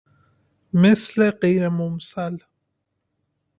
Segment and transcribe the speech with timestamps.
[0.73, 2.37] مثل غیر ممثل